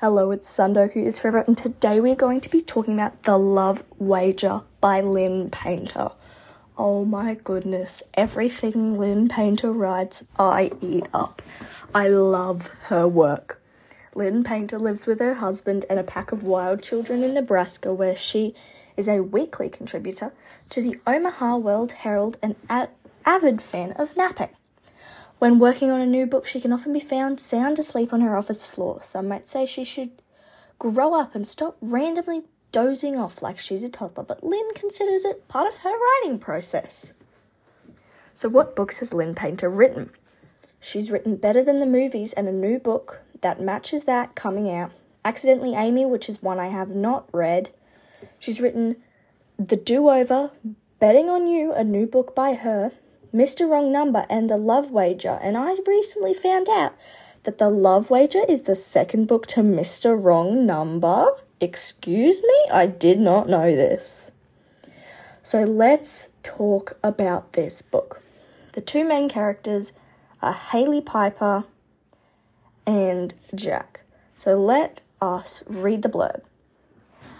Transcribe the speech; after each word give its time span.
Hello, 0.00 0.30
it's 0.30 0.54
Sundoku 0.54 0.96
is 0.96 1.18
Forever, 1.18 1.42
and 1.46 1.56
today 1.56 2.00
we're 2.00 2.14
going 2.14 2.42
to 2.42 2.50
be 2.50 2.60
talking 2.60 2.92
about 2.92 3.22
The 3.22 3.38
Love 3.38 3.82
Wager 3.96 4.60
by 4.78 5.00
Lynn 5.00 5.48
Painter. 5.48 6.10
Oh 6.76 7.06
my 7.06 7.32
goodness, 7.32 8.02
everything 8.12 8.98
Lynn 8.98 9.26
Painter 9.26 9.72
writes, 9.72 10.28
I 10.38 10.72
eat 10.82 11.06
up. 11.14 11.40
I 11.94 12.08
love 12.08 12.66
her 12.88 13.08
work. 13.08 13.62
Lynn 14.14 14.44
Painter 14.44 14.78
lives 14.78 15.06
with 15.06 15.18
her 15.18 15.36
husband 15.36 15.86
and 15.88 15.98
a 15.98 16.04
pack 16.04 16.30
of 16.30 16.42
wild 16.42 16.82
children 16.82 17.24
in 17.24 17.32
Nebraska, 17.32 17.94
where 17.94 18.14
she 18.14 18.54
is 18.98 19.08
a 19.08 19.22
weekly 19.22 19.70
contributor 19.70 20.34
to 20.68 20.82
the 20.82 21.00
Omaha 21.06 21.56
World 21.56 21.92
Herald 21.92 22.36
and 22.42 22.54
a- 22.68 22.90
avid 23.24 23.62
fan 23.62 23.92
of 23.92 24.14
napping. 24.14 24.50
When 25.38 25.58
working 25.58 25.90
on 25.90 26.00
a 26.00 26.06
new 26.06 26.26
book, 26.26 26.46
she 26.46 26.60
can 26.60 26.72
often 26.72 26.94
be 26.94 27.00
found 27.00 27.40
sound 27.40 27.78
asleep 27.78 28.12
on 28.12 28.22
her 28.22 28.36
office 28.36 28.66
floor. 28.66 29.00
Some 29.02 29.28
might 29.28 29.48
say 29.48 29.66
she 29.66 29.84
should 29.84 30.10
grow 30.78 31.14
up 31.14 31.34
and 31.34 31.46
stop 31.46 31.76
randomly 31.82 32.44
dozing 32.72 33.16
off 33.16 33.42
like 33.42 33.58
she's 33.58 33.82
a 33.82 33.88
toddler, 33.90 34.24
but 34.24 34.42
Lynn 34.42 34.70
considers 34.74 35.24
it 35.24 35.46
part 35.46 35.68
of 35.68 35.78
her 35.78 35.92
writing 35.92 36.38
process. 36.38 37.12
So, 38.34 38.48
what 38.48 38.74
books 38.74 38.98
has 38.98 39.12
Lynn 39.12 39.34
Painter 39.34 39.68
written? 39.68 40.10
She's 40.80 41.10
written 41.10 41.36
Better 41.36 41.62
Than 41.62 41.80
the 41.80 41.86
Movies 41.86 42.32
and 42.32 42.48
a 42.48 42.52
new 42.52 42.78
book 42.78 43.20
that 43.42 43.60
matches 43.60 44.04
that 44.04 44.34
coming 44.34 44.70
out. 44.70 44.92
Accidentally 45.24 45.74
Amy, 45.74 46.06
which 46.06 46.28
is 46.28 46.42
one 46.42 46.58
I 46.58 46.68
have 46.68 46.90
not 46.90 47.28
read. 47.32 47.70
She's 48.38 48.60
written 48.60 48.96
The 49.58 49.76
Do 49.76 50.08
Over, 50.08 50.50
Betting 50.98 51.28
on 51.28 51.46
You, 51.46 51.72
a 51.72 51.84
new 51.84 52.06
book 52.06 52.34
by 52.34 52.54
her. 52.54 52.92
Mr. 53.34 53.68
Wrong 53.68 53.92
Number 53.92 54.26
and 54.30 54.48
The 54.48 54.56
Love 54.56 54.90
Wager, 54.90 55.38
and 55.42 55.56
I 55.56 55.76
recently 55.86 56.32
found 56.32 56.68
out 56.68 56.94
that 57.44 57.58
The 57.58 57.70
Love 57.70 58.10
Wager 58.10 58.44
is 58.48 58.62
the 58.62 58.74
second 58.74 59.26
book 59.26 59.46
to 59.48 59.60
Mr. 59.60 60.22
Wrong 60.22 60.66
Number. 60.66 61.28
Excuse 61.60 62.42
me? 62.42 62.64
I 62.72 62.86
did 62.86 63.18
not 63.18 63.48
know 63.48 63.70
this. 63.70 64.30
So 65.42 65.62
let's 65.62 66.28
talk 66.42 66.98
about 67.02 67.52
this 67.52 67.82
book. 67.82 68.22
The 68.72 68.80
two 68.80 69.04
main 69.04 69.28
characters 69.28 69.92
are 70.42 70.52
Hailey 70.52 71.00
Piper 71.00 71.64
and 72.86 73.34
Jack. 73.54 74.00
So 74.38 74.60
let 74.60 75.00
us 75.20 75.62
read 75.66 76.02
the 76.02 76.08
blurb. 76.08 76.42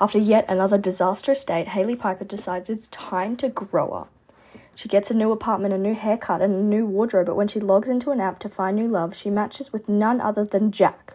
After 0.00 0.18
yet 0.18 0.44
another 0.48 0.78
disastrous 0.78 1.44
date, 1.44 1.68
Hailey 1.68 1.96
Piper 1.96 2.24
decides 2.24 2.68
it's 2.68 2.88
time 2.88 3.36
to 3.36 3.48
grow 3.48 3.90
up. 3.90 4.10
She 4.74 4.88
gets 4.88 5.10
a 5.10 5.14
new 5.14 5.32
apartment, 5.32 5.74
a 5.74 5.78
new 5.78 5.94
haircut, 5.94 6.40
and 6.42 6.54
a 6.54 6.62
new 6.62 6.86
wardrobe, 6.86 7.26
but 7.26 7.36
when 7.36 7.48
she 7.48 7.60
logs 7.60 7.88
into 7.88 8.10
an 8.10 8.20
app 8.20 8.38
to 8.40 8.48
find 8.48 8.76
new 8.76 8.88
love, 8.88 9.14
she 9.14 9.30
matches 9.30 9.72
with 9.72 9.88
none 9.88 10.20
other 10.20 10.44
than 10.44 10.72
Jack. 10.72 11.14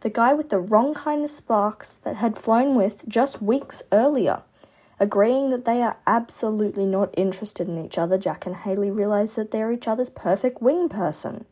The 0.00 0.10
guy 0.10 0.32
with 0.32 0.48
the 0.48 0.58
wrong 0.58 0.94
kind 0.94 1.24
of 1.24 1.30
sparks 1.30 1.94
that 1.94 2.16
had 2.16 2.38
flown 2.38 2.76
with 2.76 3.06
just 3.08 3.42
weeks 3.42 3.82
earlier. 3.92 4.42
Agreeing 4.98 5.50
that 5.50 5.64
they 5.64 5.82
are 5.82 5.98
absolutely 6.06 6.86
not 6.86 7.12
interested 7.16 7.68
in 7.68 7.84
each 7.84 7.98
other, 7.98 8.18
Jack 8.18 8.46
and 8.46 8.56
Haley 8.56 8.90
realize 8.90 9.34
that 9.34 9.50
they're 9.50 9.72
each 9.72 9.88
other's 9.88 10.10
perfect 10.10 10.62
wing 10.62 10.88
person 10.88 11.46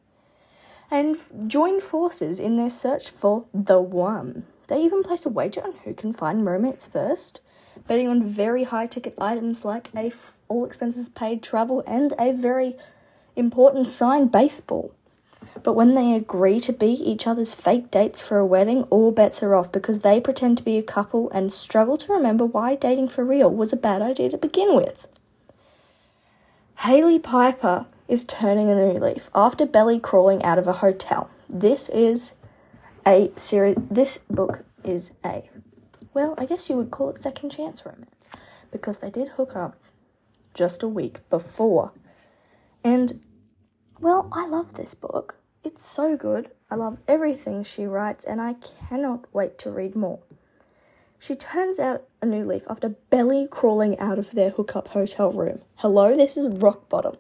and 0.91 1.17
join 1.47 1.81
forces 1.81 2.41
in 2.41 2.57
their 2.57 2.71
search 2.71 3.11
for 3.11 3.45
the 3.53 3.81
one. 3.81 4.45
They 4.69 4.83
even 4.83 5.03
place 5.03 5.27
a 5.27 5.31
wager 5.31 5.63
on 5.63 5.75
who 5.85 5.95
can 5.95 6.13
find 6.13 6.45
romance 6.45 6.87
first, 6.87 7.41
betting 7.87 8.09
on 8.09 8.25
very 8.25 8.65
high 8.65 8.87
ticket 8.87 9.15
items 9.19 9.65
like 9.65 9.91
a 9.95 10.07
f- 10.07 10.33
all 10.49 10.65
expenses 10.65 11.09
paid 11.09 11.43
travel 11.43 11.83
and 11.87 12.15
a 12.19 12.33
very 12.33 12.77
important 13.37 13.87
signed 13.87 14.33
baseball. 14.33 14.93
But 15.63 15.75
when 15.75 15.95
they 15.95 16.15
agree 16.15 16.61
to 16.61 16.73
be 16.73 16.89
each 16.89 17.27
other's 17.27 17.55
fake 17.55 17.91
dates 17.91 18.21
for 18.21 18.39
a 18.39 18.47
wedding, 18.47 18.83
all 18.85 19.13
bets 19.13 19.43
are 19.43 19.55
off 19.55 19.71
because 19.71 20.01
they 20.01 20.21
pretend 20.21 20.59
to 20.59 20.65
be 20.65 20.79
a 20.79 20.83
couple 20.83 21.31
and 21.31 21.53
struggle 21.53 21.97
to 21.99 22.13
remember 22.13 22.45
why 22.45 22.75
dating 22.75 23.09
for 23.09 23.25
real 23.25 23.51
was 23.51 23.73
a 23.73 23.77
bad 23.77 24.03
idea 24.03 24.31
to 24.31 24.39
begin 24.39 24.75
with. 24.75 25.09
Hailey 26.79 27.19
Piper 27.19 27.87
is 28.07 28.25
turning 28.25 28.71
a 28.71 28.75
new 28.75 28.99
leaf 28.99 29.31
after 29.35 29.67
belly 29.67 29.99
crawling 29.99 30.43
out 30.45 30.59
of 30.59 30.69
a 30.69 30.75
hotel. 30.75 31.29
This 31.49 31.89
is 31.89 32.35
a 33.07 33.31
series. 33.37 33.77
This 33.91 34.19
book 34.31 34.65
is 34.85 35.13
a, 35.25 35.49
well, 36.19 36.35
I 36.37 36.47
guess 36.47 36.69
you 36.69 36.75
would 36.75 36.91
call 36.91 37.11
it 37.11 37.17
second 37.17 37.51
chance 37.51 37.87
romance 37.87 38.29
because 38.73 38.99
they 38.99 39.09
did 39.09 39.29
hook 39.29 39.55
up 39.55 39.77
just 40.53 40.83
a 40.83 40.89
week 40.89 41.21
before. 41.31 41.93
And, 42.83 43.21
well, 44.01 44.29
I 44.33 44.49
love 44.49 44.75
this 44.75 44.95
book. 44.95 45.37
It's 45.63 45.85
so 45.85 46.17
good. 46.17 46.51
I 46.73 46.75
love 46.75 46.99
everything 47.07 47.63
she 47.63 47.87
writes, 47.87 48.25
and 48.25 48.41
I 48.41 48.55
cannot 48.55 49.33
wait 49.33 49.59
to 49.59 49.71
read 49.71 49.95
more. 49.95 50.19
She 51.21 51.37
turns 51.37 51.79
out 51.79 52.03
a 52.21 52.27
new 52.27 52.45
leaf 52.45 52.67
after 52.69 52.89
belly 52.89 53.47
crawling 53.49 53.97
out 54.01 54.19
of 54.19 54.33
their 54.33 54.51
hookup 54.51 54.89
hotel 54.89 55.31
room. 55.31 55.61
Hello, 55.77 56.17
this 56.17 56.37
is 56.37 56.49
rock 56.49 56.89
bottom. 56.89 57.15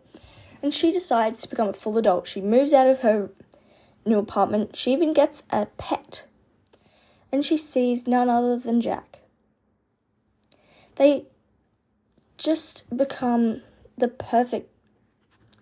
And 0.61 0.75
she 0.75 0.91
decides 0.91 1.43
to 1.43 1.49
become 1.49 1.69
a 1.69 1.73
full 1.73 1.99
adult. 1.99 2.27
She 2.27 2.41
moves 2.41 2.73
out 2.73 2.89
of 2.89 3.03
her 3.03 3.31
new 4.05 4.19
apartment. 4.19 4.75
She 4.75 4.93
even 4.93 5.13
gets 5.13 5.45
a 5.51 5.67
pet. 5.67 6.25
And 7.31 7.45
she 7.45 7.57
sees 7.57 8.07
none 8.07 8.29
other 8.29 8.57
than 8.57 8.81
Jack. 8.81 9.21
They 10.97 11.27
just 12.37 12.95
become 12.97 13.63
the 13.97 14.09
perfect 14.09 14.71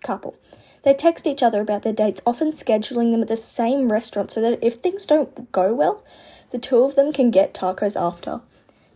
couple. 0.01 0.35
They 0.83 0.93
text 0.93 1.27
each 1.27 1.43
other 1.43 1.59
about 1.59 1.83
their 1.83 1.93
dates, 1.93 2.21
often 2.25 2.51
scheduling 2.51 3.11
them 3.11 3.21
at 3.21 3.27
the 3.27 3.37
same 3.37 3.91
restaurant 3.91 4.31
so 4.31 4.41
that 4.41 4.59
if 4.61 4.75
things 4.75 5.05
don't 5.05 5.51
go 5.51 5.73
well, 5.73 6.03
the 6.51 6.59
two 6.59 6.83
of 6.83 6.95
them 6.95 7.11
can 7.11 7.29
get 7.29 7.53
tacos 7.53 7.99
after. 7.99 8.41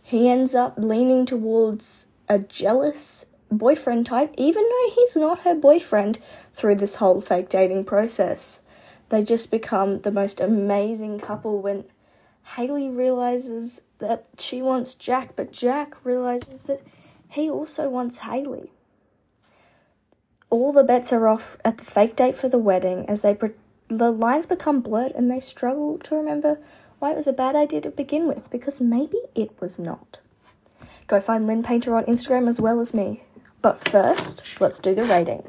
He 0.02 0.28
ends 0.28 0.54
up 0.54 0.74
leaning 0.78 1.26
towards 1.26 2.06
a 2.28 2.38
jealous 2.38 3.26
boyfriend 3.50 4.06
type, 4.06 4.32
even 4.38 4.62
though 4.62 4.90
he's 4.94 5.16
not 5.16 5.40
her 5.40 5.54
boyfriend, 5.54 6.18
through 6.54 6.76
this 6.76 6.96
whole 6.96 7.20
fake 7.20 7.48
dating 7.48 7.84
process. 7.84 8.62
They 9.10 9.22
just 9.22 9.50
become 9.50 9.98
the 9.98 10.10
most 10.10 10.40
amazing 10.40 11.20
couple 11.20 11.60
when 11.60 11.84
Hailey 12.44 12.90
realizes 12.90 13.80
that 13.98 14.26
she 14.38 14.60
wants 14.60 14.94
Jack, 14.94 15.34
but 15.36 15.52
Jack 15.52 15.94
realizes 16.04 16.64
that 16.64 16.82
he 17.28 17.48
also 17.48 17.88
wants 17.88 18.18
Hailey. 18.18 18.70
All 20.50 20.72
the 20.72 20.84
bets 20.84 21.12
are 21.12 21.28
off 21.28 21.56
at 21.64 21.78
the 21.78 21.84
fake 21.84 22.14
date 22.16 22.36
for 22.36 22.48
the 22.48 22.58
wedding 22.58 23.06
as 23.08 23.22
they 23.22 23.34
pre- 23.34 23.52
the 23.88 24.10
lines 24.10 24.46
become 24.46 24.80
blurred 24.80 25.12
and 25.12 25.30
they 25.30 25.40
struggle 25.40 25.98
to 25.98 26.14
remember 26.14 26.58
why 26.98 27.12
it 27.12 27.16
was 27.16 27.26
a 27.26 27.32
bad 27.32 27.56
idea 27.56 27.80
to 27.80 27.90
begin 27.90 28.26
with 28.26 28.50
because 28.50 28.80
maybe 28.80 29.18
it 29.34 29.50
was 29.60 29.78
not. 29.78 30.20
Go 31.06 31.20
find 31.20 31.46
Lynn 31.46 31.62
Painter 31.62 31.94
on 31.94 32.04
Instagram 32.04 32.48
as 32.48 32.60
well 32.60 32.80
as 32.80 32.94
me. 32.94 33.22
But 33.60 33.80
first, 33.88 34.60
let's 34.60 34.78
do 34.78 34.94
the 34.94 35.04
rating. 35.04 35.48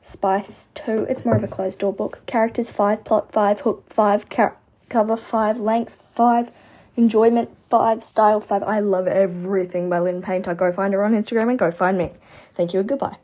Spice 0.00 0.68
2, 0.74 1.06
it's 1.08 1.24
more 1.24 1.36
of 1.36 1.44
a 1.44 1.48
closed 1.48 1.78
door 1.80 1.92
book. 1.92 2.20
Characters 2.26 2.70
5, 2.70 3.04
plot 3.04 3.32
5, 3.32 3.60
hook 3.60 3.84
5, 3.92 4.28
char- 4.28 4.56
cover 4.90 5.16
5, 5.16 5.58
length 5.58 6.02
5, 6.02 6.50
enjoyment 6.96 7.48
5, 7.70 8.04
style 8.04 8.40
5. 8.40 8.62
I 8.64 8.80
love 8.80 9.06
everything 9.06 9.88
by 9.88 10.00
Lynn 10.00 10.20
Painter. 10.20 10.54
Go 10.54 10.70
find 10.70 10.92
her 10.92 11.02
on 11.02 11.12
Instagram 11.12 11.48
and 11.48 11.58
go 11.58 11.70
find 11.70 11.96
me. 11.96 12.12
Thank 12.52 12.74
you 12.74 12.80
and 12.80 12.88
goodbye. 12.88 13.16